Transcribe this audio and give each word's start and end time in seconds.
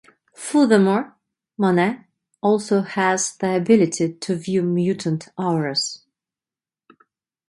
Furthermore, 0.33 1.15
Monet 1.59 2.05
also 2.41 2.81
has 2.81 3.35
the 3.37 3.55
ability 3.57 4.13
to 4.13 4.33
view 4.35 4.63
mutant 4.63 5.29
auras. 5.37 6.01